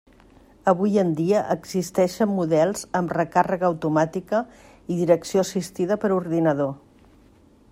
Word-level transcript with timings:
Avui 0.69 0.95
en 1.01 1.09
dia 1.17 1.41
existeixen 1.55 2.31
models 2.37 2.81
amb 2.99 3.13
recàrrega 3.17 3.67
automàtica 3.69 4.41
i 4.95 4.97
direcció 5.03 5.45
assistida 5.45 5.99
per 6.05 6.15
ordinador. 6.17 6.73